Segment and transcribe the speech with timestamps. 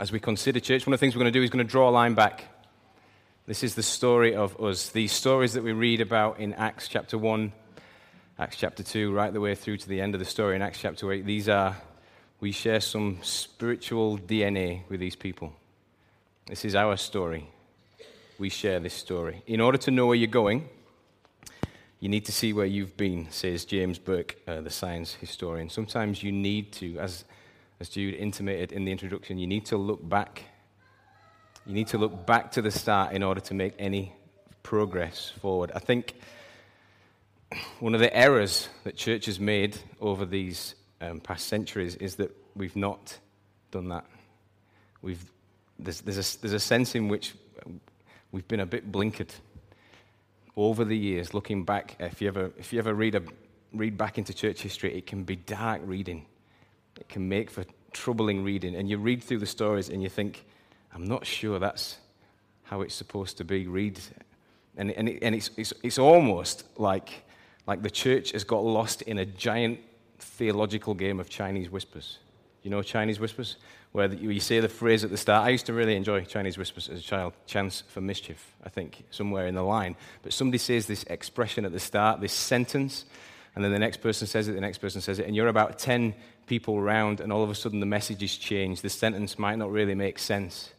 [0.00, 1.70] as we consider church, one of the things we're going to do is going to
[1.70, 2.44] draw a line back.
[3.46, 4.88] This is the story of us.
[4.88, 7.52] These stories that we read about in Acts chapter 1,
[8.38, 10.80] Acts chapter 2, right the way through to the end of the story in Acts
[10.80, 11.76] chapter 8, these are,
[12.40, 15.52] we share some spiritual DNA with these people.
[16.46, 17.46] This is our story.
[18.38, 19.42] We share this story.
[19.46, 20.66] In order to know where you're going,
[21.98, 25.68] you need to see where you've been, says James Burke, uh, the science historian.
[25.68, 27.26] Sometimes you need to, as,
[27.80, 30.44] as Jude intimated in the introduction, you need to look back.
[31.66, 34.14] You need to look back to the start in order to make any
[34.62, 35.72] progress forward.
[35.74, 36.14] I think
[37.80, 42.36] one of the errors that church has made over these um, past centuries is that
[42.54, 43.18] we've not
[43.70, 44.04] done that.
[45.02, 45.24] We've,
[45.78, 47.34] there's, there's, a, there's a sense in which
[48.30, 49.30] we've been a bit blinkered
[50.56, 53.22] over the years, looking back, if you ever, if you ever read, a,
[53.72, 56.26] read back into church history, it can be dark reading.
[57.00, 58.74] It can make for troubling reading.
[58.76, 60.44] And you read through the stories and you think,
[60.94, 61.98] I'm not sure that's
[62.64, 63.66] how it's supposed to be.
[63.66, 64.00] Read.
[64.76, 67.24] And, and, it, and it's, it's, it's almost like,
[67.66, 69.80] like the church has got lost in a giant
[70.18, 72.18] theological game of Chinese whispers.
[72.62, 73.56] You know Chinese whispers?
[73.92, 75.46] where you say the phrase at the start.
[75.46, 79.04] I used to really enjoy Chinese whispers as a child, chance for mischief, I think,
[79.10, 79.96] somewhere in the line.
[80.22, 83.04] But somebody says this expression at the start, this sentence,
[83.54, 85.80] and then the next person says it, the next person says it, and you're about
[85.80, 86.14] 10
[86.50, 88.82] people around, and all of a sudden the message is changed.
[88.82, 90.74] The sentence might not really make sense.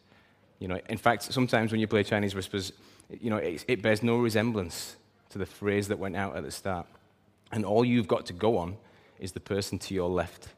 [0.58, 2.72] You know, in fact, sometimes when you play Chinese whispers,
[3.08, 4.96] you know, it, it bears no resemblance
[5.30, 6.86] to the phrase that went out at the start.
[7.52, 8.76] And all you've got to go on
[9.18, 10.48] is the person to your left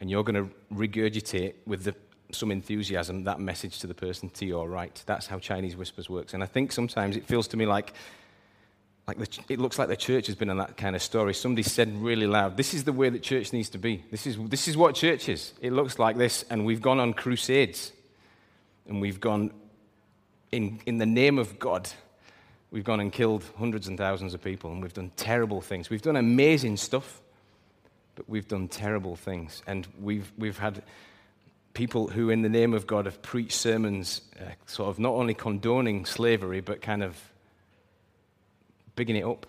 [0.00, 1.94] and you're going to regurgitate with the,
[2.30, 5.02] some enthusiasm that message to the person to your right.
[5.06, 6.34] That's how Chinese whispers works.
[6.34, 7.94] And I think sometimes it feels to me like,
[9.06, 11.32] like the, it looks like the church has been on that kind of story.
[11.32, 14.04] Somebody said really loud, This is the way that church needs to be.
[14.10, 15.52] This is, this is what church is.
[15.60, 16.44] It looks like this.
[16.50, 17.92] And we've gone on crusades.
[18.88, 19.52] And we've gone,
[20.50, 21.88] in, in the name of God,
[22.70, 24.72] we've gone and killed hundreds and thousands of people.
[24.72, 25.88] And we've done terrible things.
[25.88, 27.22] We've done amazing stuff
[28.16, 29.62] but we've done terrible things.
[29.66, 30.82] And we've, we've had
[31.74, 35.34] people who, in the name of God, have preached sermons, uh, sort of not only
[35.34, 37.16] condoning slavery, but kind of
[38.96, 39.46] bigging it up,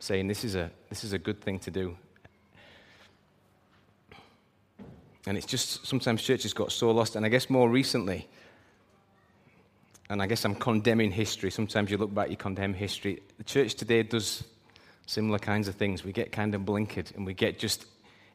[0.00, 1.96] saying this is a, this is a good thing to do.
[5.26, 7.14] And it's just sometimes churches got so lost.
[7.16, 8.28] And I guess more recently,
[10.08, 11.50] and I guess I'm condemning history.
[11.50, 13.22] Sometimes you look back, you condemn history.
[13.38, 14.42] The church today does
[15.06, 16.04] similar kinds of things.
[16.04, 17.86] We get kind of blinkered and we get just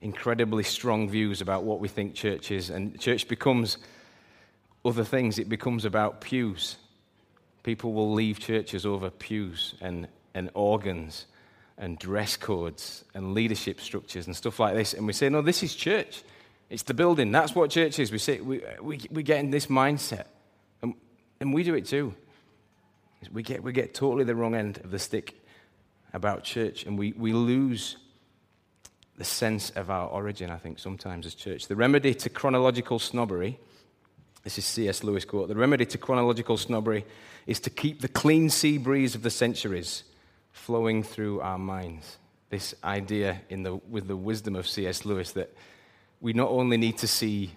[0.01, 2.69] incredibly strong views about what we think church is.
[2.69, 3.77] And church becomes
[4.85, 6.77] other things, it becomes about pews.
[7.63, 11.25] People will leave churches over pews and, and organs
[11.77, 14.93] and dress codes and leadership structures and stuff like this.
[14.93, 16.23] And we say, no, this is church.
[16.69, 17.31] It's the building.
[17.31, 18.11] That's what church is.
[18.11, 20.25] We, say, we, we, we get in this mindset.
[20.81, 20.93] And,
[21.39, 22.13] and we do it too.
[23.31, 25.41] We get, we get totally the wrong end of the stick
[26.13, 27.97] about church and we, we lose
[29.17, 31.67] the sense of our origin, I think, sometimes as church.
[31.67, 33.57] The remedy to chronological snobbery,
[34.43, 35.03] this is C.S.
[35.03, 37.05] Lewis quote, the remedy to chronological snobbery
[37.47, 40.03] is to keep the clean sea breeze of the centuries
[40.55, 42.17] flowing through our minds.
[42.49, 45.05] This idea in the, with the wisdom of C.S.
[45.05, 45.53] Lewis that
[46.21, 47.51] we not only need to see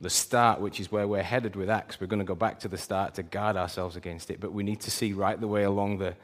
[0.00, 2.68] the start, which is where we're headed with Acts, we're going to go back to
[2.68, 5.64] the start to guard ourselves against it, but we need to see right the way
[5.64, 6.14] along the,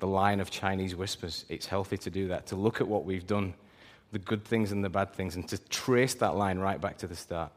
[0.00, 1.46] the line of Chinese whispers.
[1.48, 3.54] It's healthy to do that, to look at what we've done
[4.12, 7.06] the good things and the bad things, and to trace that line right back to
[7.06, 7.52] the start.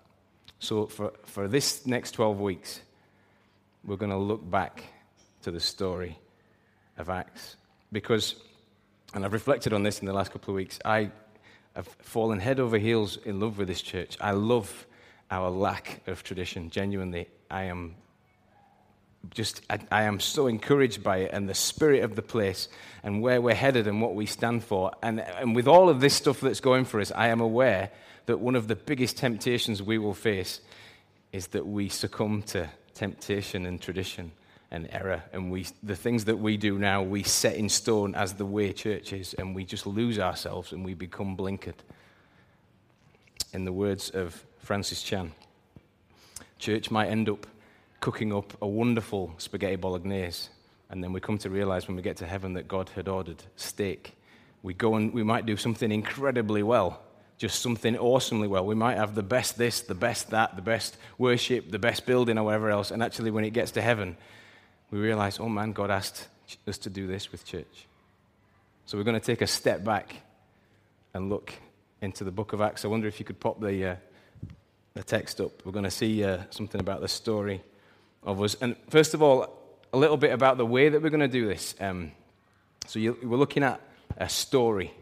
[0.60, 2.82] So, for, for this next 12 weeks,
[3.84, 4.84] we're going to look back
[5.42, 6.18] to the story
[6.98, 7.58] of Acts.
[7.94, 8.36] Because,
[9.14, 11.12] and I've reflected on this in the last couple of weeks, I
[11.76, 14.18] have fallen head over heels in love with this church.
[14.20, 14.86] I love
[15.32, 16.70] our lack of tradition.
[16.70, 17.96] Genuinely, I am
[19.32, 22.68] just, I, I, am so encouraged by it and the spirit of the place
[23.04, 24.92] and where we're headed and what we stand for.
[25.02, 27.90] And, and with all of this stuff that's going for us, I am aware
[28.26, 30.60] that one of the biggest temptations we will face
[31.32, 34.32] is that we succumb to temptation and tradition
[34.74, 35.24] and error.
[35.32, 38.74] And we, the things that we do now, we set in stone as the way
[38.74, 41.76] church is, and we just lose ourselves and we become blinkered.
[43.54, 45.32] In the words of Francis Chan,
[46.58, 47.46] church might end up
[48.00, 50.50] cooking up a wonderful spaghetti bolognese.
[50.90, 53.44] And then we come to realize when we get to heaven that God had ordered
[53.56, 54.18] steak.
[54.64, 57.02] We go and we might do something incredibly well,
[57.38, 58.66] just something awesomely well.
[58.66, 62.38] We might have the best this, the best that, the best worship, the best building,
[62.40, 62.90] or whatever else.
[62.90, 64.18] And actually, when it gets to heaven,
[64.94, 66.28] we realize, oh man, God asked
[66.68, 67.88] us to do this with church.
[68.86, 70.18] So we're going to take a step back
[71.16, 71.52] and look
[72.02, 72.86] into the book of Acts.
[72.86, 73.96] I wonder if you could pop the, uh,
[74.94, 77.64] the text up, we're going to see uh, something about the story
[78.22, 78.56] of us.
[78.62, 79.58] And first of all,
[79.94, 81.74] a little bit about the way that we're going to do this.
[81.80, 82.12] Um,
[82.86, 83.82] so you, we're looking at
[84.18, 84.94] a story,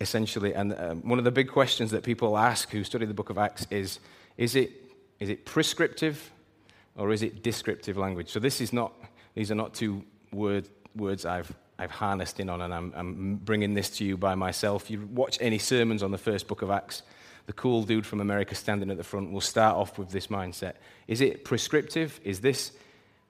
[0.00, 0.54] essentially.
[0.54, 3.38] And um, one of the big questions that people ask who study the book of
[3.38, 4.00] Acts is
[4.36, 4.72] is it,
[5.20, 6.32] is it prescriptive
[6.96, 8.28] or is it descriptive language?
[8.28, 8.92] So this is not,
[9.34, 13.74] these are not two word, words I've, I've harnessed in on, and I'm, I'm bringing
[13.74, 14.90] this to you by myself.
[14.90, 17.02] You watch any sermons on the first book of Acts,
[17.46, 20.74] the cool dude from America standing at the front will start off with this mindset.
[21.08, 22.20] Is it prescriptive?
[22.22, 22.72] Is this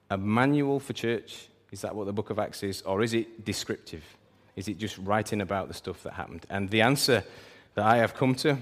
[0.09, 1.47] a manual for church?
[1.71, 2.81] Is that what the book of Acts is?
[2.81, 4.03] Or is it descriptive?
[4.55, 6.45] Is it just writing about the stuff that happened?
[6.49, 7.23] And the answer
[7.75, 8.57] that I have come to,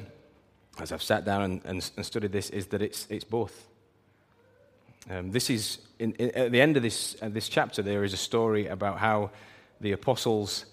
[0.80, 3.68] as I've sat down and, and, and studied this, is that it's, it's both.
[5.09, 8.13] Um, this is, in, in, at the end of this, uh, this chapter, there is
[8.13, 9.31] a story about how
[9.81, 10.65] the apostles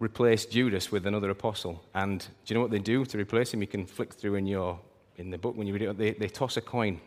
[0.00, 1.82] replaced Judas with another apostle.
[1.94, 3.62] And do you know what they do to replace him?
[3.62, 4.78] You can flick through in, your,
[5.16, 5.96] in the book when you read it.
[5.96, 7.00] They, they toss a coin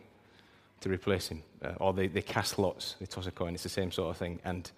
[0.80, 2.96] to replace him, uh, or they, they cast lots.
[2.98, 3.54] They toss a coin.
[3.54, 4.40] It's the same sort of thing.
[4.44, 4.68] And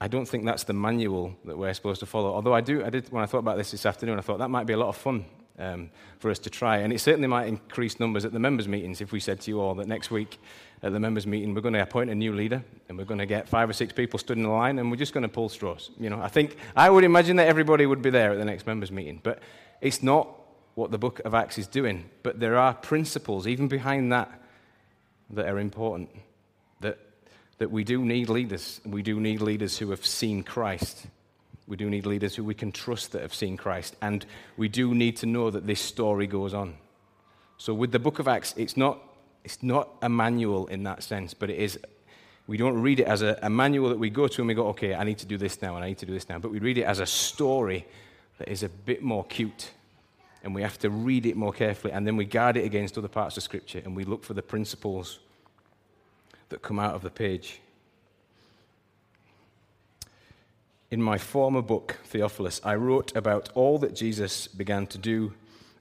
[0.00, 2.34] I don't think that's the manual that we're supposed to follow.
[2.34, 4.50] Although I do, I did when I thought about this this afternoon, I thought that
[4.50, 5.24] might be a lot of fun
[5.58, 9.00] um, for us to try, and it certainly might increase numbers at the members' meetings
[9.00, 10.38] if we said to you all that next week
[10.84, 13.26] at the members' meeting we're going to appoint a new leader and we're going to
[13.26, 15.48] get five or six people stood in a line and we're just going to pull
[15.48, 15.90] straws.
[15.98, 18.66] You know, I think I would imagine that everybody would be there at the next
[18.66, 19.40] members' meeting, but
[19.80, 20.28] it's not
[20.74, 22.10] what the book of Acts is doing.
[22.22, 24.30] But there are principles even behind that
[25.30, 26.10] that are important.
[26.80, 26.98] That,
[27.58, 28.82] that we do need leaders.
[28.84, 31.06] We do need leaders who have seen Christ.
[31.66, 33.96] We do need leaders who we can trust that have seen Christ.
[34.02, 34.24] And
[34.56, 36.74] we do need to know that this story goes on.
[37.56, 38.98] So, with the book of Acts, it's not,
[39.44, 41.78] it's not a manual in that sense, but it is.
[42.46, 44.66] We don't read it as a, a manual that we go to and we go,
[44.68, 46.38] okay, I need to do this now and I need to do this now.
[46.38, 47.86] But we read it as a story
[48.36, 49.70] that is a bit more cute
[50.44, 53.08] and we have to read it more carefully, and then we guard it against other
[53.08, 55.18] parts of Scripture, and we look for the principles
[56.50, 57.60] that come out of the page.
[60.94, 65.34] In my former book, Theophilus, I wrote about all that Jesus began to do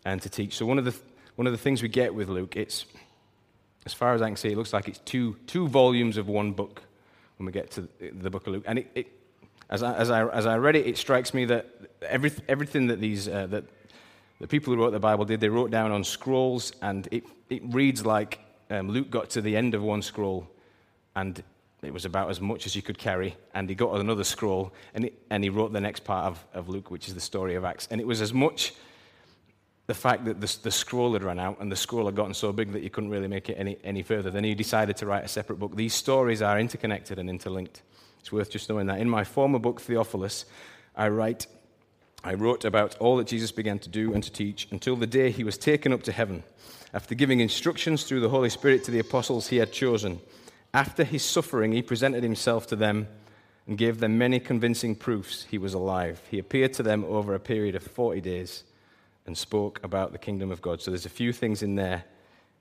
[0.03, 0.55] and to teach.
[0.55, 0.95] So, one of the,
[1.35, 2.87] one of the things we get with Luke, it's,
[3.85, 6.53] as far as I can see, it looks like it's two, two volumes of one
[6.53, 6.81] book
[7.37, 8.63] when we get to the book of Luke.
[8.65, 9.07] And it, it,
[9.69, 11.69] as, I, as, I, as I read it, it strikes me that
[12.01, 13.65] every, everything that these, uh, that
[14.39, 17.61] the people who wrote the Bible did, they wrote down on scrolls, and it, it
[17.65, 18.39] reads like
[18.71, 20.49] um, Luke got to the end of one scroll,
[21.15, 21.43] and
[21.85, 25.09] it was about as much as you could carry, and he got another scroll, and,
[25.29, 27.87] and he wrote the next part of, of Luke, which is the story of Acts.
[27.91, 28.73] And it was as much
[29.87, 32.51] the fact that the, the scroll had run out, and the scroll had gotten so
[32.51, 34.29] big that you couldn't really make it any, any further.
[34.29, 35.75] Then he decided to write a separate book.
[35.75, 37.81] These stories are interconnected and interlinked.
[38.19, 38.99] It's worth just knowing that.
[38.99, 40.45] In my former book, Theophilus,
[40.95, 41.47] I write
[42.23, 45.29] I wrote about all that Jesus began to do and to teach until the day
[45.29, 46.43] he was taken up to heaven,
[46.93, 50.21] after giving instructions through the Holy Spirit to the apostles he had chosen.
[50.73, 53.07] After his suffering, he presented himself to them
[53.67, 56.21] and gave them many convincing proofs he was alive.
[56.29, 58.63] He appeared to them over a period of 40 days
[59.25, 60.81] and spoke about the kingdom of God.
[60.81, 62.03] So there's a few things in there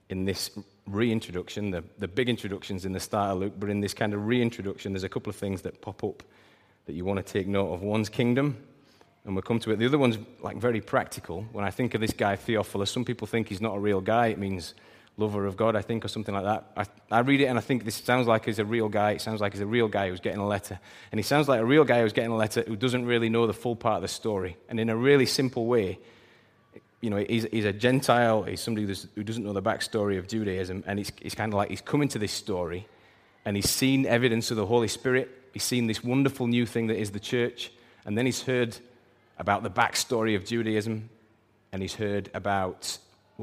[0.09, 0.51] in this
[0.87, 1.71] reintroduction.
[1.71, 4.93] The, the big introductions in the start of Luke, but in this kind of reintroduction,
[4.93, 6.23] there's a couple of things that pop up
[6.85, 7.81] that you want to take note of.
[7.81, 8.57] One's kingdom,
[9.25, 9.77] and we'll come to it.
[9.77, 11.43] The other one's like very practical.
[11.51, 14.27] When I think of this guy Theophilus, some people think he's not a real guy.
[14.27, 14.73] It means
[15.17, 16.89] lover of God, I think, or something like that.
[17.11, 19.11] I, I read it and I think this sounds like he's a real guy.
[19.11, 20.79] It sounds like he's a real guy who's getting a letter.
[21.11, 23.45] And he sounds like a real guy who's getting a letter who doesn't really know
[23.45, 24.57] the full part of the story.
[24.69, 25.99] And in a really simple way,
[27.01, 28.43] you know, he's, he's a Gentile.
[28.43, 30.83] He's somebody who doesn't know the backstory of Judaism.
[30.87, 32.87] And he's kind of like he's coming to this story
[33.45, 35.29] and he's seen evidence of the Holy Spirit.
[35.53, 37.71] He's seen this wonderful new thing that is the church.
[38.05, 38.77] And then he's heard
[39.37, 41.09] about the backstory of Judaism,
[41.71, 42.97] and he's heard about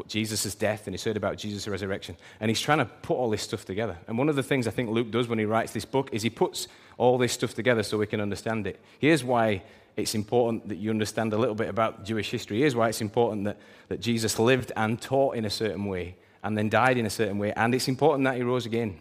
[0.07, 2.17] Jesus' death, and he's heard about Jesus' resurrection.
[2.39, 3.99] And he's trying to put all this stuff together.
[4.07, 6.23] And one of the things I think Luke does when he writes this book is
[6.23, 8.81] he puts all this stuff together so we can understand it.
[8.99, 9.63] Here's why
[9.97, 12.61] it's important that you understand a little bit about Jewish history.
[12.61, 16.57] Here's why it's important that, that Jesus lived and taught in a certain way, and
[16.57, 17.53] then died in a certain way.
[17.55, 19.01] And it's important that he rose again.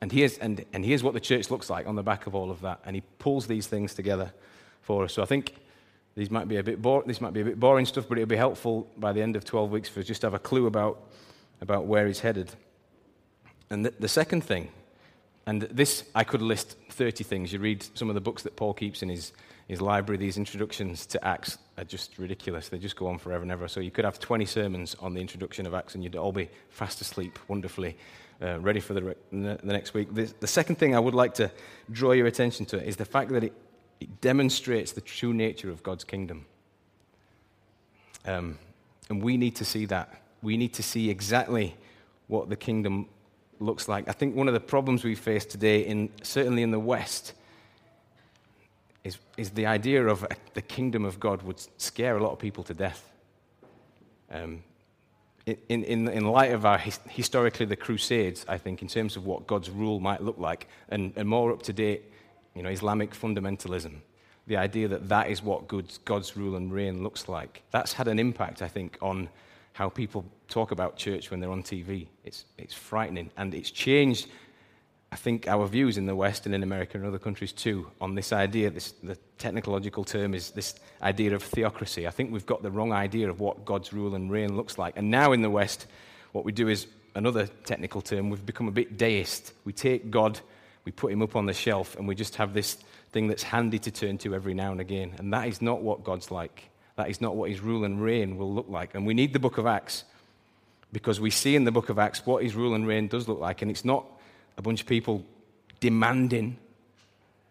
[0.00, 2.50] And here's, and, and here's what the church looks like on the back of all
[2.50, 2.80] of that.
[2.86, 4.32] And he pulls these things together
[4.80, 5.12] for us.
[5.12, 5.56] So I think
[6.14, 8.36] these might be a bit this might be a bit boring stuff, but it'll be
[8.36, 11.08] helpful by the end of 12 weeks for us just to have a clue about,
[11.60, 12.50] about where he's headed.
[13.70, 14.70] And the, the second thing,
[15.46, 17.52] and this I could list 30 things.
[17.52, 19.32] You read some of the books that Paul keeps in his,
[19.68, 22.68] his library, these introductions to Acts are just ridiculous.
[22.68, 23.68] They just go on forever and ever.
[23.68, 26.50] So you could have 20 sermons on the introduction of Acts, and you'd all be
[26.68, 27.96] fast asleep wonderfully.
[28.42, 30.14] Uh, ready for the, the next week.
[30.14, 31.50] The, the second thing I would like to
[31.92, 33.52] draw your attention to is the fact that it,
[34.00, 36.46] it demonstrates the true nature of God's kingdom.
[38.26, 38.58] Um,
[39.10, 40.08] And we need to see that.
[40.40, 41.74] We need to see exactly
[42.28, 43.06] what the kingdom
[43.58, 44.08] looks like.
[44.08, 47.34] I think one of the problems we face today, in, certainly in the West,
[49.02, 52.64] is, is the idea of the kingdom of God would scare a lot of people
[52.64, 53.02] to death.
[54.30, 54.62] Um,
[55.46, 56.78] in, in, in light of our
[57.08, 61.12] historically the Crusades, I think, in terms of what God's rule might look like, and,
[61.16, 62.02] and more up to date,
[62.54, 63.96] you know, Islamic fundamentalism,
[64.46, 68.18] the idea that that is what God's, rule and reign looks like, that's had an
[68.18, 69.28] impact, I think, on
[69.72, 72.08] how people talk about church when they're on TV.
[72.24, 74.28] It's, it's frightening, and it's changed
[75.12, 78.14] I think our views in the West and in America and other countries too on
[78.14, 82.06] this idea, this, the technological term is this idea of theocracy.
[82.06, 84.96] I think we've got the wrong idea of what God's rule and reign looks like.
[84.96, 85.86] And now in the West,
[86.30, 89.52] what we do is another technical term, we've become a bit deist.
[89.64, 90.38] We take God,
[90.84, 92.78] we put him up on the shelf, and we just have this
[93.12, 95.14] thing that's handy to turn to every now and again.
[95.18, 96.70] And that is not what God's like.
[96.96, 98.94] That is not what his rule and reign will look like.
[98.94, 100.04] And we need the book of Acts
[100.92, 103.40] because we see in the book of Acts what his rule and reign does look
[103.40, 103.62] like.
[103.62, 104.04] And it's not
[104.56, 105.24] a bunch of people
[105.80, 106.56] demanding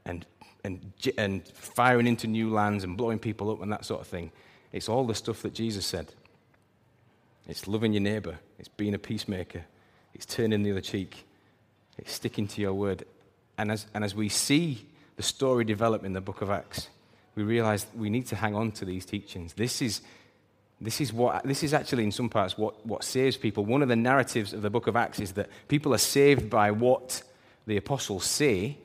[0.05, 0.25] and,
[0.63, 4.31] and, and firing into new lands and blowing people up and that sort of thing.
[4.71, 6.13] It's all the stuff that Jesus said.
[7.47, 9.65] It's loving your neighbor, it's being a peacemaker,
[10.13, 11.25] it's turning the other cheek,
[11.97, 13.05] it's sticking to your word.
[13.59, 14.87] And as, and as we see
[15.17, 16.87] the story develop in the book of Acts,
[17.35, 19.53] we realize we need to hang on to these teachings.
[19.53, 20.01] This is
[20.81, 23.65] this is, what, this is actually, in some parts, what, what saves people.
[23.65, 26.71] One of the narratives of the book of Acts is that people are saved by
[26.71, 27.21] what
[27.67, 28.77] the apostles say,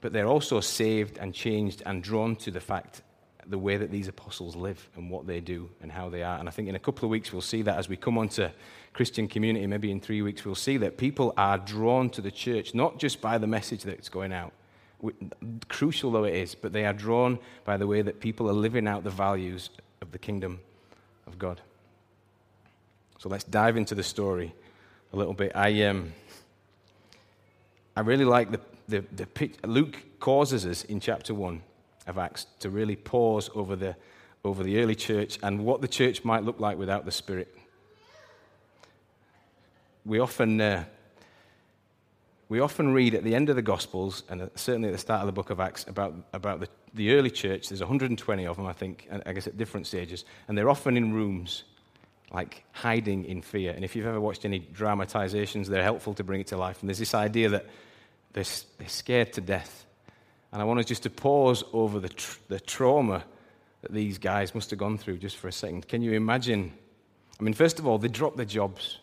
[0.00, 3.02] but they're also saved and changed and drawn to the fact,
[3.48, 6.38] the way that these apostles live and what they do and how they are.
[6.38, 8.28] And I think in a couple of weeks we'll see that as we come on
[8.30, 8.52] to
[8.92, 12.74] Christian community, maybe in three weeks, we'll see that people are drawn to the church,
[12.74, 14.52] not just by the message that's going out,
[15.68, 18.86] crucial though it is, but they are drawn by the way that people are living
[18.86, 19.70] out the values
[20.02, 20.60] of the kingdom
[21.26, 21.60] of God.
[23.18, 24.54] So let's dive into the story
[25.12, 25.52] a little bit.
[25.54, 26.12] I, um,
[27.96, 31.62] I really like the, the, the Luke causes us in chapter 1
[32.08, 33.96] of Acts to really pause over the,
[34.44, 37.54] over the early church and what the church might look like without the Spirit.
[40.04, 40.84] We often, uh,
[42.48, 45.26] we often read at the end of the Gospels, and certainly at the start of
[45.26, 47.68] the book of Acts, about, about the, the early church.
[47.68, 50.24] There's 120 of them, I think, I guess at different stages.
[50.48, 51.64] And they're often in rooms,
[52.32, 53.72] like hiding in fear.
[53.72, 56.80] And if you've ever watched any dramatizations, they're helpful to bring it to life.
[56.80, 57.66] And there's this idea that
[58.32, 58.44] they're,
[58.78, 59.84] they're scared to death.
[60.52, 63.24] And I want us just to pause over the, tr- the trauma
[63.82, 65.86] that these guys must have gone through just for a second.
[65.88, 66.72] Can you imagine?
[67.38, 68.98] I mean, first of all, they drop their jobs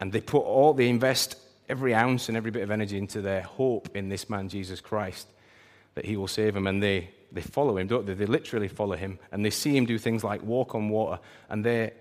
[0.00, 1.36] and they put all, they invest
[1.68, 5.28] every ounce and every bit of energy into their hope in this man, Jesus Christ,
[5.94, 6.66] that he will save them.
[6.66, 8.14] And they, they follow him, don't they?
[8.14, 9.18] They literally follow him.
[9.30, 11.20] And they see him do things like walk on water.
[11.48, 11.92] And they're,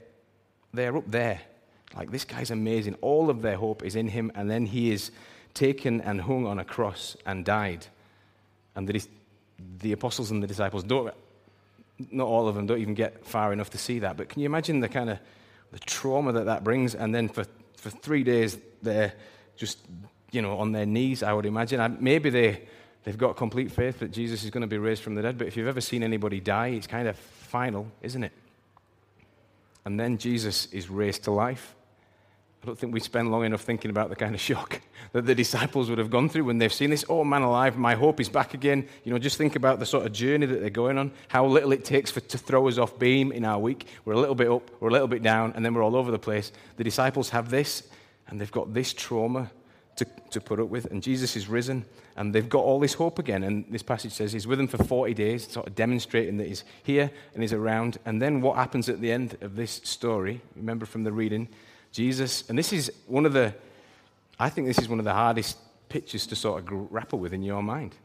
[0.73, 1.41] they're up there.
[1.95, 2.95] Like, this guy's amazing.
[3.01, 4.31] All of their hope is in him.
[4.33, 5.11] And then he is
[5.53, 7.85] taken and hung on a cross and died.
[8.75, 9.01] And the,
[9.79, 11.13] the apostles and the disciples don't,
[12.11, 14.17] not all of them don't even get far enough to see that.
[14.17, 15.19] But can you imagine the kind of
[15.71, 16.95] the trauma that that brings?
[16.95, 17.45] And then for,
[17.75, 19.13] for three days, they're
[19.57, 19.79] just,
[20.31, 21.97] you know, on their knees, I would imagine.
[21.99, 22.61] Maybe they,
[23.03, 25.47] they've got complete faith that Jesus is going to be raised from the dead, but
[25.47, 28.31] if you've ever seen anybody die, it's kind of final, isn't it?
[29.85, 31.75] And then Jesus is raised to life.
[32.61, 34.81] I don't think we spend long enough thinking about the kind of shock
[35.13, 37.05] that the disciples would have gone through when they've seen this.
[37.07, 38.85] Oh, man alive, my hope is back again.
[39.05, 41.71] You know, just think about the sort of journey that they're going on, how little
[41.71, 43.87] it takes for, to throw us off beam in our week.
[44.03, 46.11] We're a little bit up, we're a little bit down, and then we're all over
[46.11, 46.51] the place.
[46.75, 47.83] The disciples have this,
[48.27, 49.49] and they've got this trauma
[49.95, 50.85] to, to put up with.
[50.91, 51.85] And Jesus is risen,
[52.17, 53.43] and they've got all this hope again.
[53.43, 56.65] And this passage says he's with them for 40 days, sort of demonstrating that he's
[56.83, 57.99] here and he's around.
[58.05, 61.47] And then what happens at the end of this story, remember from the reading,
[61.91, 63.53] Jesus, and this is one of the,
[64.39, 65.57] I think this is one of the hardest
[65.89, 67.95] pictures to sort of grapple with in your mind.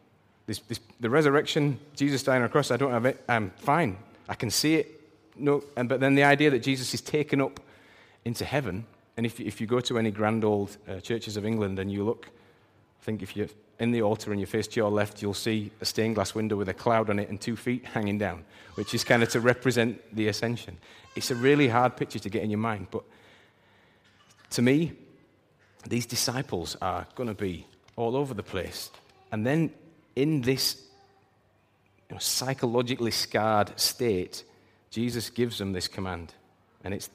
[0.46, 3.22] This, this, the resurrection, Jesus dying on a cross, I don't have it.
[3.28, 3.98] I'm fine.
[4.28, 5.00] I can see it.
[5.36, 7.60] No, and, but then the idea that Jesus is taken up
[8.24, 8.86] into heaven
[9.16, 12.04] and if, if you go to any grand old uh, churches of England and you
[12.04, 13.48] look, I think if you're
[13.78, 16.56] in the altar and you face to your left, you'll see a stained glass window
[16.56, 19.40] with a cloud on it and two feet hanging down, which is kind of to
[19.40, 20.78] represent the ascension.
[21.16, 23.04] It's a really hard picture to get in your mind, but
[24.54, 24.92] to me,
[25.88, 28.90] these disciples are going to be all over the place.
[29.30, 29.70] And then
[30.16, 30.82] in this
[32.08, 34.44] you know, psychologically scarred state,
[34.90, 36.32] Jesus gives them this command.
[36.82, 37.10] And it's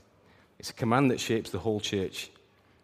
[0.60, 2.30] it's a command that shapes the whole church.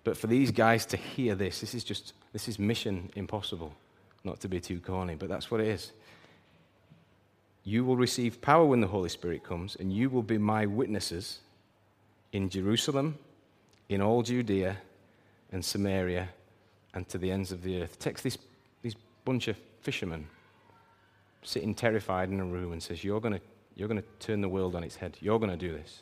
[0.06, 3.74] But for these guys to hear this, this is just, this is mission impossible.
[4.24, 5.92] Not to be too corny, but that's what it is.
[7.66, 11.40] You will receive power when the Holy Spirit comes, and you will be my witnesses.
[12.32, 13.18] in Jerusalem,
[13.90, 14.78] in all Judea
[15.52, 16.30] and Samaria,
[16.94, 18.00] and to the ends of the earth.
[18.00, 18.38] Takes this,
[18.82, 20.28] this bunch of fishermen
[21.44, 23.40] sitting terrified in a room and says, You're going
[23.76, 25.18] you're to turn the world on its head.
[25.20, 26.02] You're going to do this.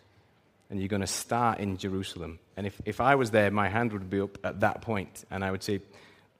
[0.70, 2.40] And you're going to start in Jerusalem.
[2.56, 5.44] And if, if I was there, my hand would be up at that point, and
[5.44, 5.82] I would say,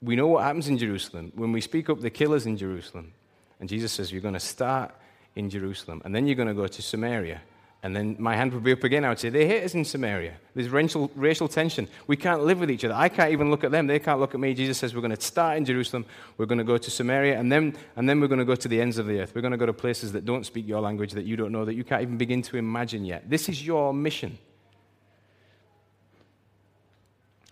[0.02, 1.32] We know what happens in Jerusalem.
[1.36, 3.14] When we speak up the killers in Jerusalem,
[3.60, 4.94] and Jesus says, You're going to start
[5.36, 7.42] in Jerusalem, and then you're going to go to Samaria,
[7.84, 9.04] and then my hand would be up again.
[9.04, 10.36] I would say, They hate us in Samaria.
[10.56, 11.90] There's racial, racial tension.
[12.08, 12.94] We can't live with each other.
[12.94, 13.88] I can't even look at them.
[13.88, 14.54] They can't look at me.
[14.54, 16.06] Jesus says, We're going to start in Jerusalem.
[16.38, 17.38] We're going to go to Samaria.
[17.38, 19.36] And then, and then we're going to go to the ends of the earth.
[19.36, 21.66] We're going to go to places that don't speak your language, that you don't know,
[21.66, 23.30] that you can't even begin to imagine yet.
[23.30, 24.38] This is your mission.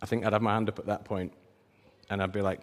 [0.01, 1.33] I think I'd have my hand up at that point,
[2.09, 2.61] and I'd be like,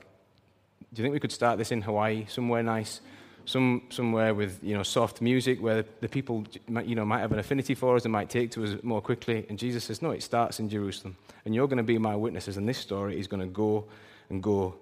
[0.95, 3.03] Do you think we could start this in Hawaii, somewhere nice?
[3.49, 6.45] Some, somewhere with you know, soft music where the people
[6.85, 9.47] you know, might have an affinity for us and might take to us more quickly.
[9.49, 11.17] And Jesus says, No, it starts in Jerusalem.
[11.47, 12.59] And you're going to be my witnesses.
[12.59, 13.87] And this story is going to go
[14.29, 14.75] and go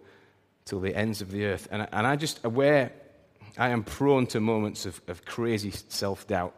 [0.65, 1.69] till the ends of the earth.
[1.71, 2.91] And, and I just, aware,
[3.57, 6.53] I am prone to moments of, of crazy self doubt.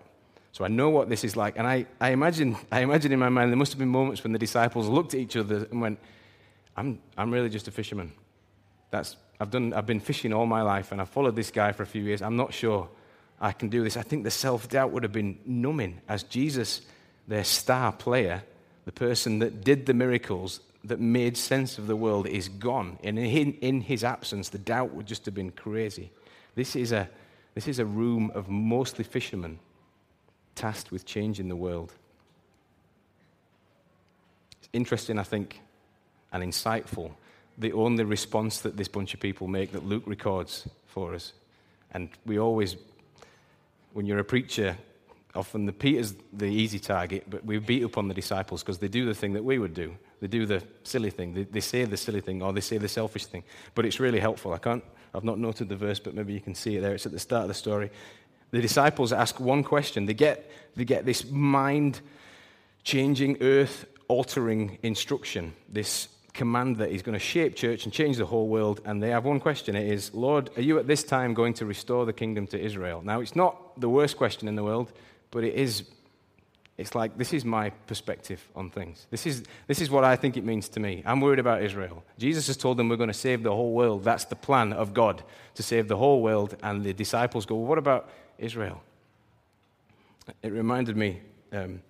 [0.52, 1.58] So I know what this is like.
[1.58, 4.32] And I, I, imagine, I imagine in my mind there must have been moments when
[4.32, 5.98] the disciples looked at each other and went,
[6.74, 8.12] I'm, I'm really just a fisherman.
[8.90, 11.82] That's, I've, done, I've been fishing all my life and I've followed this guy for
[11.82, 12.22] a few years.
[12.22, 12.88] I'm not sure
[13.40, 13.96] I can do this.
[13.96, 16.82] I think the self doubt would have been numbing as Jesus,
[17.28, 18.42] their star player,
[18.84, 22.98] the person that did the miracles that made sense of the world, is gone.
[23.04, 26.10] And in, in his absence, the doubt would just have been crazy.
[26.54, 27.08] This is, a,
[27.54, 29.58] this is a room of mostly fishermen
[30.54, 31.92] tasked with changing the world.
[34.58, 35.60] It's interesting, I think,
[36.32, 37.12] and insightful
[37.58, 41.32] the only response that this bunch of people make that Luke records for us.
[41.92, 42.76] And we always,
[43.92, 44.76] when you're a preacher,
[45.34, 48.88] often the Peter's the easy target, but we beat up on the disciples because they
[48.88, 49.94] do the thing that we would do.
[50.20, 51.34] They do the silly thing.
[51.34, 53.42] They, they, say the silly thing or they say the selfish thing.
[53.74, 54.52] But it's really helpful.
[54.52, 56.94] I can't, I've not noted the verse, but maybe you can see it there.
[56.94, 57.90] It's at the start of the story.
[58.50, 60.06] The disciples ask one question.
[60.06, 62.00] They get, they get this mind
[62.82, 68.26] changing, earth altering instruction, this command that is going to shape church and change the
[68.26, 68.80] whole world.
[68.84, 71.66] And they have one question it is, Lord, are you at this time going to
[71.66, 73.02] restore the kingdom to Israel?
[73.02, 74.92] Now, it's not the worst question in the world,
[75.30, 75.84] but it is.
[76.76, 79.08] It's like, this is my perspective on things.
[79.10, 81.02] This is, this is what I think it means to me.
[81.04, 82.04] I'm worried about Israel.
[82.18, 84.04] Jesus has told them we're going to save the whole world.
[84.04, 85.24] That's the plan of God,
[85.56, 86.56] to save the whole world.
[86.62, 88.80] And the disciples go, well, what about Israel?
[90.40, 91.20] It reminded me
[91.52, 91.82] um,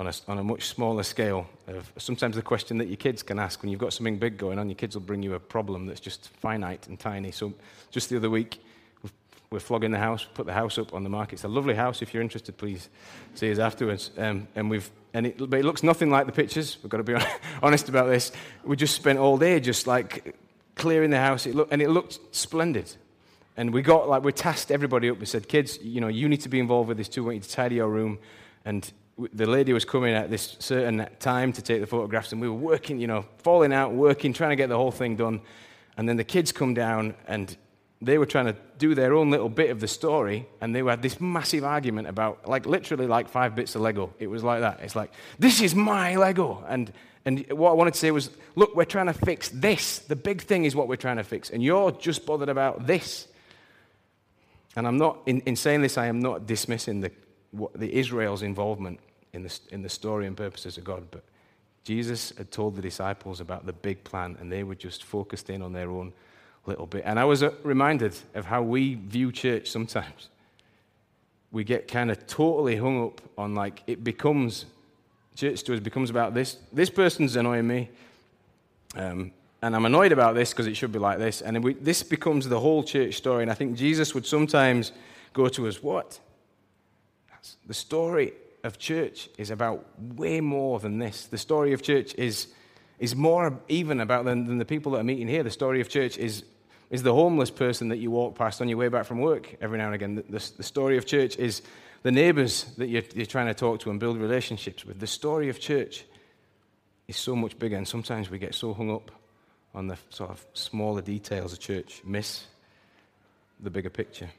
[0.00, 1.46] on a, on a much smaller scale.
[1.68, 4.58] Of sometimes the question that your kids can ask when you've got something big going
[4.58, 7.30] on, your kids will bring you a problem that's just finite and tiny.
[7.30, 7.52] So
[7.90, 8.62] just the other week,
[9.50, 11.34] we're flogging the house, put the house up on the market.
[11.34, 12.00] It's a lovely house.
[12.00, 12.88] If you're interested, please
[13.34, 14.10] see us afterwards.
[14.16, 16.78] Um, and we've, and it, but it looks nothing like the pictures.
[16.82, 17.16] We've got to be
[17.62, 18.32] honest about this.
[18.64, 20.34] We just spent all day just like
[20.76, 21.46] clearing the house.
[21.46, 22.94] It look, and it looked splendid.
[23.56, 25.18] And we got like we tasked everybody up.
[25.18, 27.24] We said, kids, you know, you need to be involved with this too.
[27.24, 28.18] We need to tidy your room.
[28.64, 28.90] And
[29.32, 32.54] the lady was coming at this certain time to take the photographs, and we were
[32.54, 35.40] working, you know, falling out, working, trying to get the whole thing done.
[35.96, 37.56] And then the kids come down, and
[38.00, 41.02] they were trying to do their own little bit of the story, and they had
[41.02, 44.14] this massive argument about, like, literally like five bits of Lego.
[44.18, 44.80] It was like that.
[44.80, 46.64] It's like, this is my Lego.
[46.68, 46.92] And,
[47.24, 49.98] and what I wanted to say was, look, we're trying to fix this.
[49.98, 53.26] The big thing is what we're trying to fix, and you're just bothered about this.
[54.76, 57.10] And I'm not, in, in saying this, I am not dismissing the,
[57.50, 59.00] what, the Israel's involvement
[59.32, 61.04] in the, in the story and purposes of God.
[61.10, 61.22] But
[61.84, 65.62] Jesus had told the disciples about the big plan, and they were just focused in
[65.62, 66.12] on their own
[66.66, 67.02] little bit.
[67.06, 70.28] And I was uh, reminded of how we view church sometimes.
[71.52, 74.66] We get kind of totally hung up on like it becomes
[75.34, 76.58] church to us becomes about this.
[76.72, 77.90] This person's annoying me,
[78.94, 81.40] um, and I'm annoyed about this because it should be like this.
[81.40, 83.42] And we, this becomes the whole church story.
[83.42, 84.92] And I think Jesus would sometimes
[85.32, 86.20] go to us, "What?
[87.30, 88.32] That's the story
[88.64, 91.26] of church is about way more than this.
[91.26, 92.48] The story of church is,
[92.98, 95.42] is more even about than, than the people that are meeting here.
[95.42, 96.44] The story of church is,
[96.90, 99.78] is the homeless person that you walk past on your way back from work every
[99.78, 100.14] now and again.
[100.16, 101.62] The, the, the story of church is
[102.02, 105.00] the neighbors that you're, you're trying to talk to and build relationships with.
[105.00, 106.04] The story of church
[107.08, 109.10] is so much bigger, and sometimes we get so hung up
[109.74, 112.44] on the sort of smaller details of church, miss
[113.60, 114.30] the bigger picture.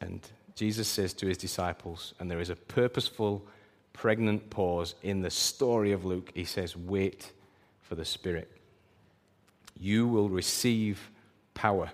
[0.00, 0.20] And
[0.54, 3.46] Jesus says to his disciples, and there is a purposeful,
[3.92, 6.32] pregnant pause in the story of Luke.
[6.34, 7.32] He says, Wait
[7.80, 8.50] for the Spirit.
[9.78, 11.10] You will receive
[11.54, 11.90] power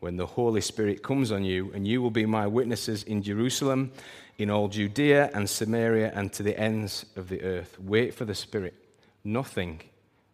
[0.00, 3.92] when the Holy Spirit comes on you, and you will be my witnesses in Jerusalem,
[4.36, 7.78] in all Judea and Samaria, and to the ends of the earth.
[7.78, 8.74] Wait for the Spirit.
[9.22, 9.80] Nothing.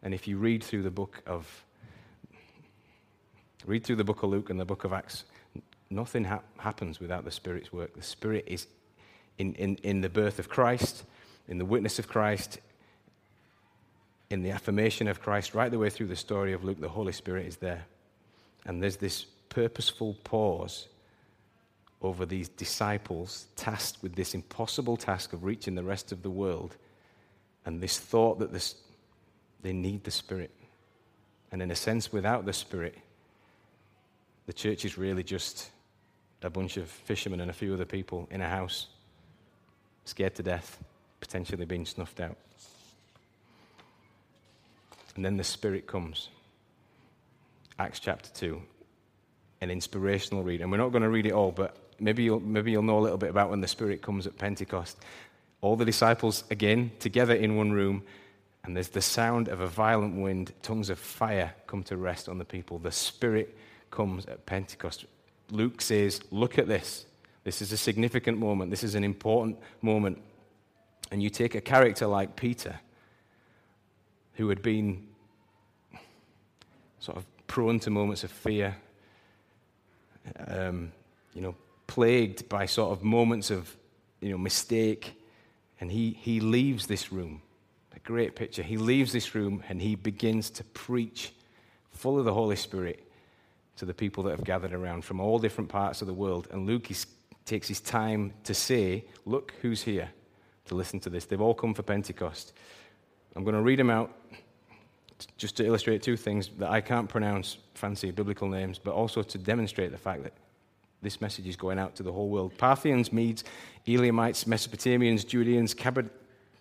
[0.03, 1.65] And if you read through the book of
[3.67, 5.25] read through the book of Luke and the book of Acts,
[5.91, 7.95] nothing ha- happens without the Spirit's work.
[7.95, 8.67] The Spirit is
[9.39, 11.05] in, in, in the birth of Christ,
[11.47, 12.59] in the witness of Christ,
[14.31, 17.13] in the affirmation of Christ, right the way through the story of Luke, the Holy
[17.13, 17.87] Spirit is there.
[18.67, 20.89] And there's this purposeful pause
[22.03, 26.77] over these disciples tasked with this impossible task of reaching the rest of the world,
[27.65, 28.77] and this thought that this,
[29.63, 30.51] they need the Spirit.
[31.51, 32.99] And in a sense, without the Spirit,
[34.47, 35.71] the church is really just
[36.43, 38.87] a bunch of fishermen and a few other people in a house,
[40.05, 40.79] scared to death,
[41.21, 42.37] potentially being snuffed out.
[45.17, 46.29] And then the Spirit comes.
[47.79, 48.61] Acts chapter 2,
[49.61, 50.61] an inspirational read.
[50.61, 53.01] And we're not going to read it all, but maybe you'll, maybe you'll know a
[53.01, 54.97] little bit about when the Spirit comes at Pentecost.
[55.61, 58.05] All the disciples, again, together in one room,
[58.63, 62.39] and there's the sound of a violent wind, tongues of fire come to rest on
[62.39, 62.79] the people.
[62.79, 63.57] The Spirit
[63.91, 65.07] comes at Pentecost.
[65.51, 67.07] Luke says, Look at this.
[67.45, 68.71] This is a significant moment.
[68.71, 70.21] This is an important moment.
[71.11, 72.79] And you take a character like Peter,
[74.35, 75.07] who had been
[76.99, 78.77] sort of prone to moments of fear,
[80.47, 80.93] um,
[81.33, 81.55] you know,
[81.87, 83.75] plagued by sort of moments of,
[84.21, 85.15] you know, mistake.
[85.81, 87.41] And he, he leaves this room.
[87.97, 88.63] A great picture.
[88.63, 91.33] He leaves this room and he begins to preach
[91.93, 93.08] full of the Holy Spirit
[93.79, 96.49] to the people that have gathered around from all different parts of the world.
[96.51, 97.07] And Luke is,
[97.45, 100.11] takes his time to say, Look who's here
[100.67, 101.25] to listen to this.
[101.25, 102.53] They've all come for Pentecost.
[103.37, 104.13] I'm going to read them out
[105.37, 109.39] just to illustrate two things that I can't pronounce fancy biblical names, but also to
[109.39, 110.33] demonstrate the fact that
[111.01, 112.57] this message is going out to the whole world.
[112.59, 113.45] Parthians, Medes,
[113.87, 115.75] Elamites, Mesopotamians, Judeans,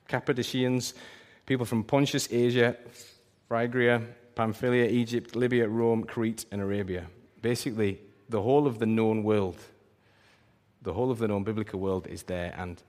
[0.08, 0.94] Cappadocians,
[1.46, 2.78] people from Pontus, Asia,
[3.48, 4.04] Phrygia,
[4.38, 7.08] Pamphylia, Egypt, Libya, Rome, Crete, and Arabia.
[7.42, 9.58] Basically, the whole of the known world,
[10.84, 12.84] the whole of the known biblical world is there, and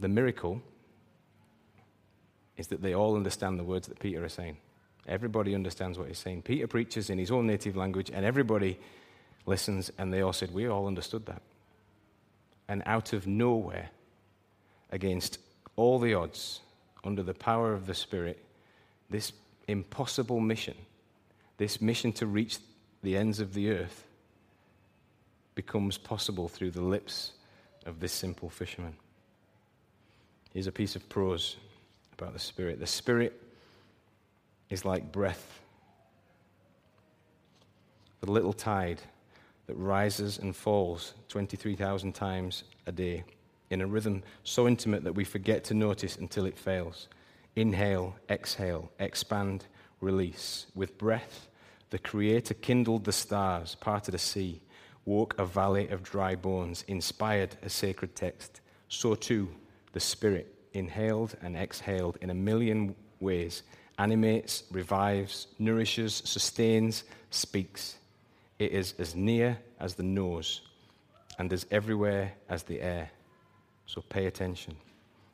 [0.00, 0.62] the miracle
[2.56, 4.56] is that they all understand the words that Peter is saying.
[5.06, 6.42] Everybody understands what he's saying.
[6.42, 8.78] Peter preaches in his own native language, and everybody
[9.44, 11.42] listens, and they all said, We all understood that.
[12.68, 13.90] And out of nowhere,
[14.90, 15.40] against
[15.76, 16.60] all the odds,
[17.04, 18.42] under the power of the Spirit,
[19.10, 19.30] this
[19.68, 20.76] impossible mission,
[21.56, 22.58] this mission to reach
[23.02, 24.04] the ends of the earth,
[25.54, 27.32] becomes possible through the lips
[27.86, 28.94] of this simple fisherman.
[30.52, 31.56] Here's a piece of prose
[32.14, 32.78] about the Spirit.
[32.78, 33.40] The Spirit
[34.70, 35.60] is like breath,
[38.20, 39.00] the little tide
[39.66, 43.24] that rises and falls 23,000 times a day
[43.70, 47.08] in a rhythm so intimate that we forget to notice until it fails.
[47.54, 49.66] Inhale, exhale, expand,
[50.00, 50.66] release.
[50.74, 51.48] With breath,
[51.90, 54.62] the Creator kindled the stars, parted a sea,
[55.04, 58.60] woke a valley of dry bones, inspired a sacred text.
[58.88, 59.48] So too,
[59.92, 63.62] the Spirit inhaled and exhaled in a million ways,
[63.98, 67.96] animates, revives, nourishes, sustains, speaks.
[68.58, 70.62] It is as near as the nose
[71.38, 73.10] and as everywhere as the air.
[73.86, 74.76] So pay attention.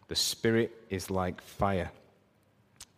[0.09, 1.91] The Spirit is like fire,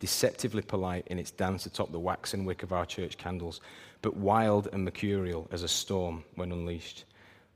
[0.01, 3.61] deceptively polite in its dance atop the waxen wick of our church candles,
[4.01, 7.05] but wild and mercurial as a storm when unleashed.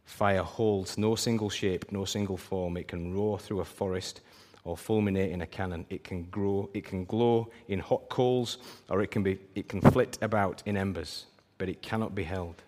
[0.06, 2.78] Fire holds no single shape, no single form.
[2.78, 4.22] It can roar through a forest
[4.64, 5.86] or fulminate in a cannon.
[5.90, 9.82] It can grow, it can glow in hot coals, or it can, be, it can
[9.82, 11.26] flit about in embers,
[11.58, 12.62] but it cannot be held.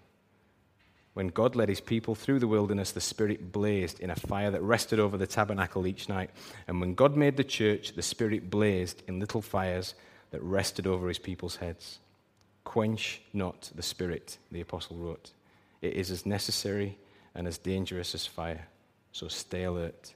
[1.18, 4.62] When God led his people through the wilderness, the Spirit blazed in a fire that
[4.62, 6.30] rested over the tabernacle each night.
[6.68, 9.96] And when God made the church, the Spirit blazed in little fires
[10.30, 11.98] that rested over his people's heads.
[12.66, 15.32] Quench not the Spirit, the apostle wrote.
[15.82, 16.96] It is as necessary
[17.34, 18.68] and as dangerous as fire.
[19.12, 20.14] So stay alert,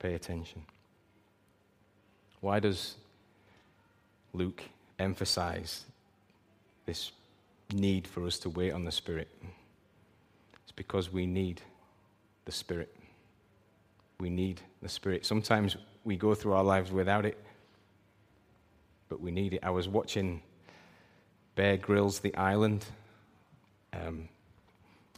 [0.00, 0.62] pay attention.
[2.40, 2.96] Why does
[4.32, 4.64] Luke
[4.98, 5.84] emphasize
[6.84, 7.12] this
[7.72, 9.28] need for us to wait on the Spirit?
[10.70, 11.60] It's because we need
[12.44, 12.94] the Spirit.
[14.20, 15.26] We need the Spirit.
[15.26, 17.36] Sometimes we go through our lives without it,
[19.08, 19.64] but we need it.
[19.64, 20.42] I was watching
[21.56, 22.84] Bear Grylls' The Island.
[23.92, 24.28] Um,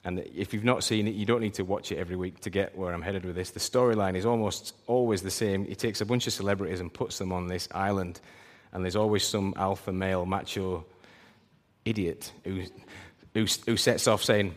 [0.07, 2.49] and if you've not seen it, you don't need to watch it every week to
[2.49, 3.51] get where I'm headed with this.
[3.51, 5.67] The storyline is almost always the same.
[5.67, 8.23] He takes a bunch of celebrities and puts them on this island,
[8.73, 10.87] and there's always some alpha male macho
[11.85, 12.63] idiot who
[13.35, 14.55] who, who sets off saying,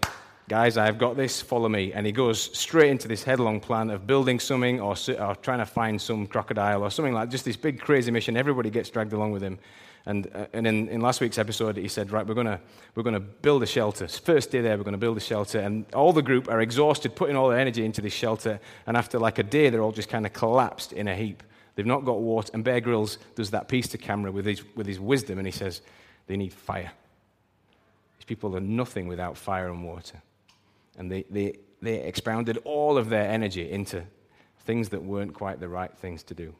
[0.47, 1.91] Guys, I've got this, follow me.
[1.91, 5.65] And he goes straight into this headlong plan of building something or, or trying to
[5.65, 8.38] find some crocodile or something like just this big crazy mission.
[8.38, 9.58] Everybody gets dragged along with him.
[10.05, 12.60] And, uh, and in, in last week's episode, he said, Right, we're going
[12.93, 14.08] we're to build a shelter.
[14.08, 15.60] First day there, we're going to build a shelter.
[15.60, 18.60] And all the group are exhausted, putting all their energy into this shelter.
[18.86, 21.41] And after like a day, they're all just kind of collapsed in a heap.
[21.73, 22.51] They've not got water.
[22.53, 25.51] And Bear Grylls does that piece to camera with his, with his wisdom, and he
[25.51, 25.81] says,
[26.27, 26.91] They need fire.
[28.19, 30.21] These people are nothing without fire and water.
[30.97, 34.03] And they, they, they expounded all of their energy into
[34.60, 36.53] things that weren't quite the right things to do.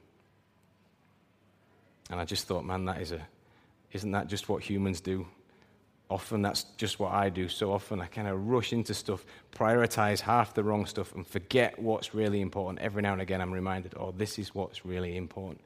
[2.10, 3.22] And I just thought, man, that is a,
[3.92, 5.26] isn't that just what humans do?
[6.10, 7.50] Often that's just what I do.
[7.50, 11.80] So often I kind of rush into stuff, prioritize half the wrong stuff, and forget
[11.80, 12.80] what's really important.
[12.80, 15.62] Every now and again, I'm reminded, oh, this is what's really important.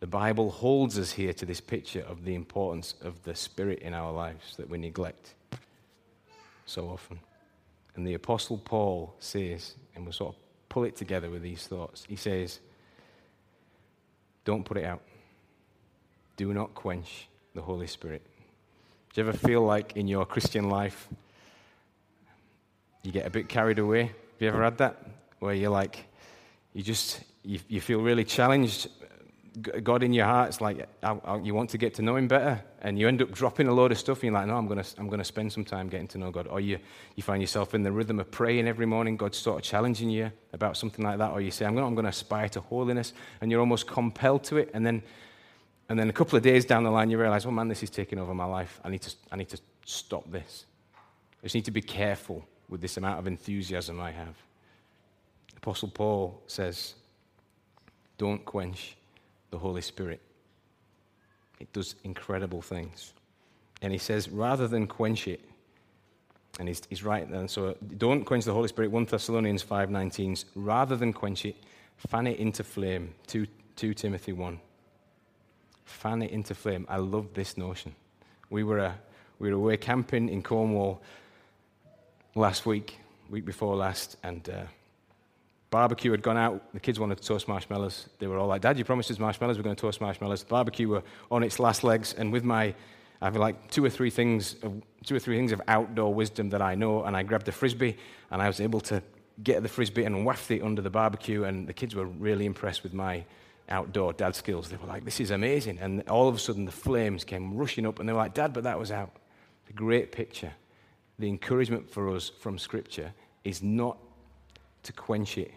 [0.00, 3.92] The Bible holds us here to this picture of the importance of the Spirit in
[3.92, 5.34] our lives that we neglect
[6.64, 7.18] so often.
[7.98, 12.04] And the Apostle Paul says, and we'll sort of pull it together with these thoughts.
[12.08, 12.60] He says,
[14.44, 15.02] Don't put it out.
[16.36, 18.22] Do not quench the Holy Spirit.
[19.12, 21.08] Do you ever feel like in your Christian life
[23.02, 24.02] you get a bit carried away?
[24.02, 25.04] Have you ever had that?
[25.40, 26.06] Where you're like,
[26.74, 28.86] you just, you, you feel really challenged
[29.62, 32.28] God in your heart, it's like I, I, you want to get to know Him
[32.28, 34.66] better, and you end up dropping a load of stuff, and you're like, no, I'm
[34.66, 36.46] going to I'm gonna spend some time getting to know God.
[36.46, 36.78] Or you,
[37.16, 40.30] you find yourself in the rhythm of praying every morning, God's sort of challenging you
[40.52, 41.30] about something like that.
[41.30, 44.70] Or you say, I'm going to aspire to holiness, and you're almost compelled to it.
[44.74, 45.02] And then,
[45.88, 47.90] and then a couple of days down the line, you realize, oh man, this is
[47.90, 48.80] taking over my life.
[48.84, 50.66] I need to, I need to stop this.
[50.94, 54.34] I just need to be careful with this amount of enthusiasm I have.
[55.56, 56.94] Apostle Paul says,
[58.18, 58.96] don't quench
[59.50, 60.20] the Holy Spirit.
[61.60, 63.12] It does incredible things.
[63.82, 65.40] And he says, rather than quench it,
[66.58, 70.96] and he's, he's right then, so don't quench the Holy Spirit, 1 Thessalonians 5.19, rather
[70.96, 71.56] than quench it,
[71.96, 74.58] fan it into flame, 2, 2 Timothy 1.
[75.84, 76.86] Fan it into flame.
[76.88, 77.94] I love this notion.
[78.50, 78.92] We were, uh,
[79.38, 81.02] we were away camping in Cornwall
[82.34, 82.98] last week,
[83.30, 84.62] week before last, and uh,
[85.70, 86.72] Barbecue had gone out.
[86.72, 88.08] The kids wanted to toast marshmallows.
[88.18, 89.58] They were all like, Dad, you promised us marshmallows.
[89.58, 90.42] We're going to toast marshmallows.
[90.42, 92.14] The barbecue were on its last legs.
[92.14, 92.74] And with my,
[93.20, 96.48] I have like two or three things, of, two or three things of outdoor wisdom
[96.50, 97.04] that I know.
[97.04, 97.96] And I grabbed a frisbee
[98.30, 99.02] and I was able to
[99.42, 101.44] get the frisbee and waft it under the barbecue.
[101.44, 103.24] And the kids were really impressed with my
[103.68, 104.70] outdoor dad skills.
[104.70, 105.78] They were like, this is amazing.
[105.80, 108.54] And all of a sudden the flames came rushing up and they were like, Dad,
[108.54, 109.16] but that was out.
[109.66, 110.52] The great picture.
[111.18, 113.12] The encouragement for us from Scripture
[113.44, 113.98] is not
[114.82, 115.52] to quench it,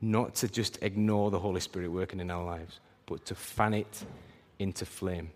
[0.00, 4.04] not to just ignore the Holy Spirit working in our lives, but to fan it
[4.58, 5.30] into flame,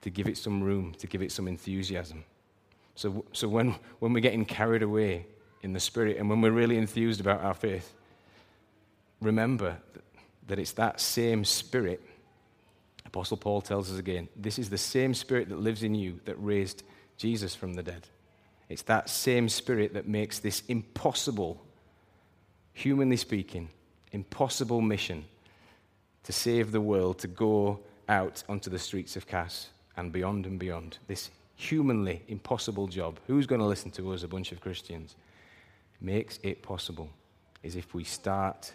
[0.00, 2.24] to give it some room, to give it some enthusiasm.
[2.94, 5.26] So, so when, when we're getting carried away
[5.62, 7.92] in the Spirit and when we're really enthused about our faith,
[9.20, 9.76] remember
[10.48, 12.02] that it's that same Spirit.
[13.06, 16.34] Apostle Paul tells us again this is the same Spirit that lives in you that
[16.36, 16.82] raised
[17.16, 18.08] Jesus from the dead.
[18.68, 21.64] It's that same Spirit that makes this impossible,
[22.72, 23.70] humanly speaking,
[24.12, 25.24] impossible mission
[26.24, 30.58] to save the world, to go out onto the streets of Cass and beyond and
[30.58, 30.98] beyond.
[31.06, 33.18] This humanly impossible job.
[33.26, 35.16] Who's going to listen to us, a bunch of Christians?
[36.00, 37.08] Makes it possible
[37.62, 38.72] is if we start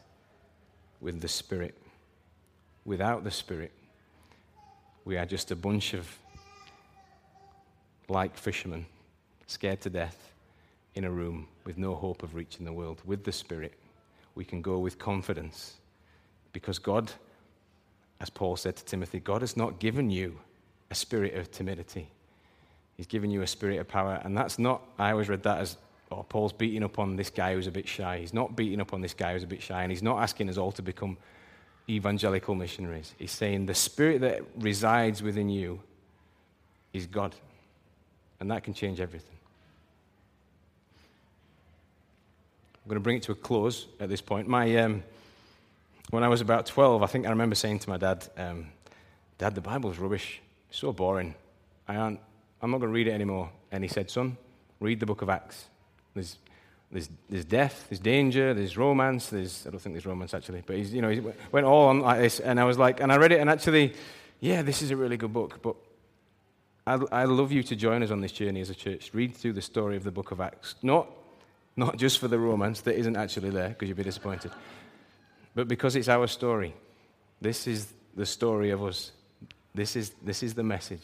[1.00, 1.78] with the Spirit.
[2.84, 3.72] Without the Spirit,
[5.06, 6.18] we are just a bunch of
[8.10, 8.86] like fishermen
[9.48, 10.34] scared to death,
[10.96, 13.02] in a room with no hope of reaching the world.
[13.06, 13.74] With the Spirit,
[14.36, 15.76] we can go with confidence
[16.52, 17.12] because God,
[18.20, 20.40] as Paul said to Timothy, God has not given you
[20.92, 22.10] a spirit of timidity.
[22.96, 24.22] He's given you a spirit of power.
[24.24, 25.78] And that's not, I always read that as,
[26.12, 28.20] oh, Paul's beating up on this guy who's a bit shy.
[28.20, 29.82] He's not beating up on this guy who's a bit shy.
[29.82, 31.18] And he's not asking us all to become
[31.90, 33.16] evangelical missionaries.
[33.18, 35.80] He's saying the spirit that resides within you
[36.94, 37.36] is God.
[38.44, 39.38] And that can change everything.
[42.84, 44.50] I'm going to bring it to a close at this point.
[44.50, 45.02] My, um,
[46.10, 48.66] when I was about 12, I think I remember saying to my dad, um,
[49.38, 50.42] Dad, the Bible's rubbish.
[50.70, 51.36] It's so boring.
[51.88, 52.20] I aren't,
[52.62, 53.50] I'm not going to read it anymore.
[53.72, 54.36] And he said, Son,
[54.82, 55.68] read the book of Acts.
[56.14, 56.36] There's,
[56.92, 59.28] there's, there's death, there's danger, there's romance.
[59.28, 61.22] There's, I don't think there's romance actually, but he's, you know, he
[61.54, 62.42] went all on like this.
[62.42, 63.94] And I was like, and I read it, and actually,
[64.42, 65.62] yeah, this is a really good book.
[65.62, 65.78] But
[66.86, 69.12] I, I love you to join us on this journey as a church.
[69.14, 70.76] Read through the story of the book of Acts.
[70.82, 71.08] Not
[71.76, 74.52] not just for the romance that isn't actually there, because you'd be disappointed,
[75.56, 76.74] but because it's our story.
[77.42, 79.12] This is the story of us.
[79.74, 81.04] This is, this is the message.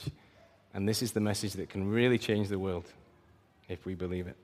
[0.74, 2.86] And this is the message that can really change the world
[3.68, 4.38] if we believe it.